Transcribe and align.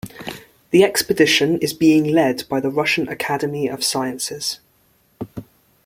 The 0.71 0.83
expedition 0.83 1.59
is 1.59 1.73
being 1.75 2.05
led 2.05 2.45
by 2.49 2.59
the 2.59 2.71
Russian 2.71 3.07
Academy 3.07 3.67
of 3.67 3.83
Sciences. 3.83 4.59